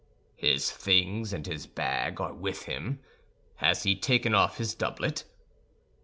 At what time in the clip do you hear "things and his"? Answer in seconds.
0.71-1.67